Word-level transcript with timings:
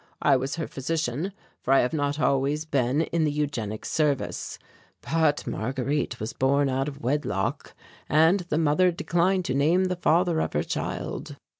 I 0.23 0.35
was 0.35 0.55
her 0.55 0.65
physician, 0.65 1.31
for 1.61 1.71
I 1.71 1.81
have 1.81 1.93
not 1.93 2.19
always 2.19 2.65
been 2.65 3.01
in 3.01 3.23
the 3.23 3.31
Eugenic 3.31 3.85
Service. 3.85 4.57
But 5.03 5.45
Marguerite 5.45 6.19
was 6.19 6.33
born 6.33 6.69
out 6.69 6.87
of 6.87 7.01
wedlock, 7.01 7.75
and 8.09 8.39
the 8.49 8.57
mother 8.57 8.89
declined 8.91 9.45
to 9.45 9.53
name 9.53 9.83
the 9.83 9.95
father 9.95 10.39
of 10.41 10.53
her 10.53 10.63
child. 10.63 11.35